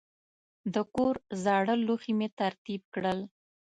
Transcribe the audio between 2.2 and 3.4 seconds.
ترتیب کړل.